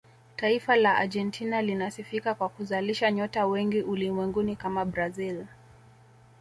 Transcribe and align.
taifa 0.35 0.75
la 0.75 0.97
argentina 0.97 1.61
linasifika 1.61 2.35
kwa 2.35 2.49
kuzalisha 2.49 3.11
nyota 3.11 3.45
wengi 3.45 3.81
ulimwenguni 3.81 4.55
kama 4.55 4.85
brazil 4.85 5.45